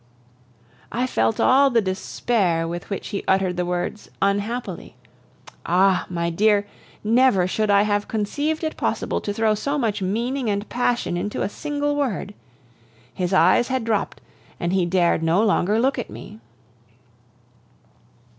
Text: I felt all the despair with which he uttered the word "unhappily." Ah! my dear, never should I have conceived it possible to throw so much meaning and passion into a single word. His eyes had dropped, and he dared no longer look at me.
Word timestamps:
I 0.91 1.05
felt 1.05 1.39
all 1.39 1.69
the 1.69 1.79
despair 1.79 2.67
with 2.67 2.89
which 2.89 3.09
he 3.09 3.23
uttered 3.27 3.55
the 3.55 3.67
word 3.67 4.01
"unhappily." 4.19 4.95
Ah! 5.63 6.07
my 6.09 6.31
dear, 6.31 6.65
never 7.03 7.45
should 7.45 7.69
I 7.69 7.83
have 7.83 8.07
conceived 8.07 8.63
it 8.63 8.77
possible 8.77 9.21
to 9.21 9.31
throw 9.31 9.53
so 9.53 9.77
much 9.77 10.01
meaning 10.01 10.49
and 10.49 10.67
passion 10.69 11.17
into 11.17 11.43
a 11.43 11.49
single 11.49 11.95
word. 11.95 12.33
His 13.13 13.31
eyes 13.31 13.67
had 13.67 13.83
dropped, 13.83 14.21
and 14.59 14.73
he 14.73 14.87
dared 14.87 15.21
no 15.21 15.43
longer 15.43 15.79
look 15.79 15.99
at 15.99 16.09
me. 16.09 16.39